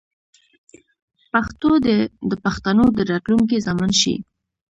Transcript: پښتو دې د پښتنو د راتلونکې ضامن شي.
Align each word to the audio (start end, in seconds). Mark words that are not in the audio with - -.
پښتو 1.31 1.71
دې 1.85 1.99
د 2.29 2.31
پښتنو 2.43 2.85
د 2.97 2.99
راتلونکې 3.11 3.57
ضامن 3.65 3.91
شي. 4.01 4.15